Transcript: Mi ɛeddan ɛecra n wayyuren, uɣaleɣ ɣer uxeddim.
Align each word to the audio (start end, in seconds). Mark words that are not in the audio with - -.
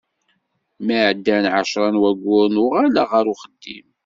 Mi 0.85 0.97
ɛeddan 1.09 1.45
ɛecra 1.55 1.87
n 1.93 1.99
wayyuren, 2.01 2.61
uɣaleɣ 2.63 3.07
ɣer 3.13 3.25
uxeddim. 3.33 3.87